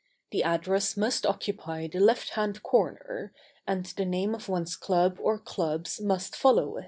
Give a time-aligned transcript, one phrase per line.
[0.31, 3.31] The address must occupy the left hand corner,
[3.67, 6.79] and the name of one's club or clubs must follow it.